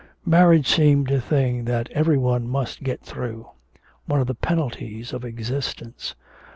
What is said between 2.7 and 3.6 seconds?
get through;